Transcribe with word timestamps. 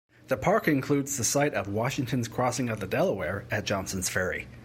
The 0.29 0.35
park 0.35 0.67
includes 0.67 1.15
the 1.15 1.23
site 1.23 1.53
of 1.53 1.67
Washington's 1.67 2.27
crossing 2.27 2.69
of 2.69 2.79
the 2.79 2.87
Delaware 2.87 3.45
at 3.51 3.65
Johnsons 3.65 4.09
Ferry. 4.09 4.47